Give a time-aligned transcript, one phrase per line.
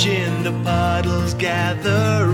[0.00, 2.26] watching the puddles gather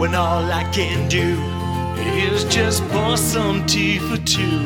[0.00, 1.36] When all I can do
[1.98, 4.64] is just pour some tea for two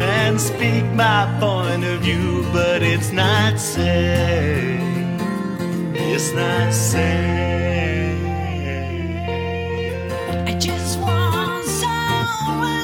[0.00, 4.80] and speak my point of view, but it's not safe.
[5.94, 8.22] It's not safe.
[10.46, 12.75] I just want someone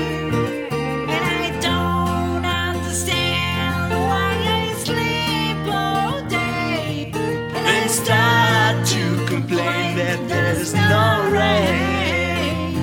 [1.15, 7.13] And I don't understand why I sleep all day
[7.55, 12.75] and start to complain that there's no rain.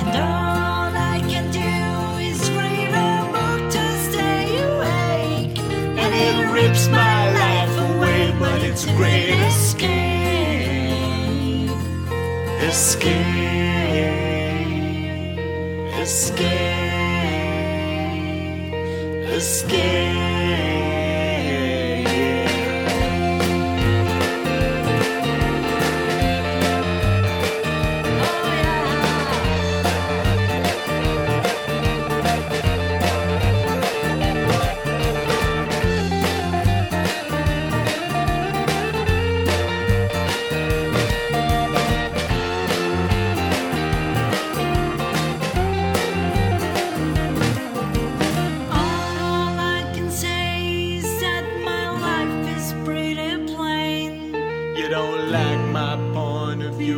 [0.00, 1.72] And all I can do
[2.30, 5.58] is read a book to stay awake.
[6.02, 9.43] And it rips my life away, but it's great
[12.74, 13.14] Escape,
[16.02, 16.48] escape,
[19.36, 20.83] escape.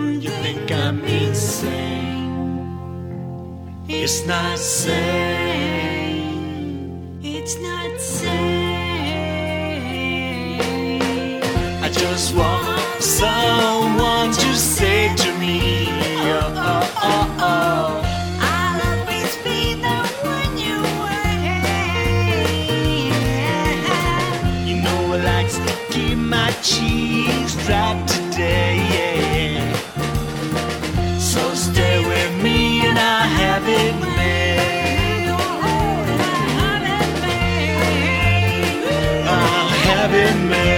[0.05, 1.87] You think I'm insane.
[3.89, 4.91] It's not sane.
[7.23, 8.27] It's not safe.
[11.83, 15.76] I just want someone to say to me,
[40.19, 40.76] I'll have